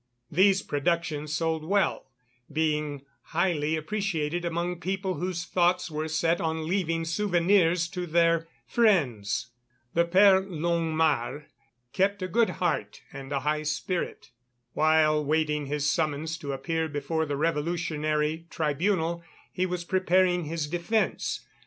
These 0.31 0.63
productions 0.63 1.31
sold 1.31 1.63
well, 1.63 2.07
being 2.51 3.03
highly 3.21 3.75
appreciated 3.75 4.43
among 4.43 4.79
people 4.79 5.19
whose 5.19 5.45
thoughts 5.45 5.91
were 5.91 6.07
set 6.07 6.41
on 6.41 6.65
leaving 6.67 7.05
souvenirs 7.05 7.87
to 7.89 8.07
their 8.07 8.47
friends. 8.65 9.51
The 9.93 10.05
Père 10.05 10.43
Longuemare 10.49 11.45
kept 11.93 12.23
a 12.23 12.27
good 12.27 12.49
heart 12.49 13.03
and 13.13 13.31
a 13.31 13.41
high 13.41 13.61
spirit. 13.61 14.31
While 14.73 15.23
waiting 15.23 15.67
his 15.67 15.87
summons 15.87 16.35
to 16.39 16.51
appear 16.51 16.87
before 16.89 17.27
the 17.27 17.37
Revolutionary 17.37 18.47
Tribunal, 18.49 19.23
he 19.53 19.67
was 19.67 19.83
preparing 19.83 20.45
his 20.45 20.65
defence. 20.65 21.45